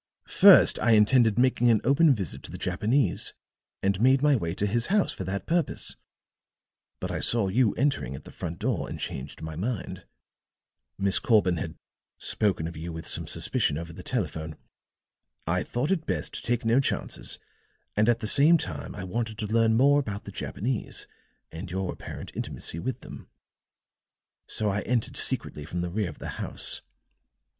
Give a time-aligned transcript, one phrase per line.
[0.25, 3.35] "First I intended making an open visit to the Japanese,
[3.83, 5.95] and made my way to his house for that purpose.
[6.99, 10.05] But I saw you entering at the front door and changed my mind.
[10.97, 11.75] Miss Corbin had
[12.17, 14.55] spoken of you with some suspicion over the telephone.
[15.45, 17.37] I thought it best to take no chances
[17.95, 21.05] and at the same time I wanted to learn more about the Japanese
[21.51, 23.29] and your apparent intimacy with them.
[24.47, 26.81] So I entered secretly from the rear of the house.